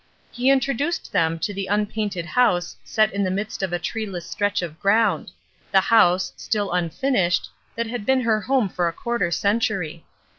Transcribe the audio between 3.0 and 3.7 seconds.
in the midst